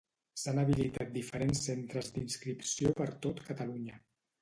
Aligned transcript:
S'han 0.43 0.61
habilitat 0.61 1.11
diferents 1.19 1.63
centres 1.67 2.11
d'inscripció 2.17 2.97
per 3.03 3.11
tot 3.27 3.47
Catalunya. 3.53 4.05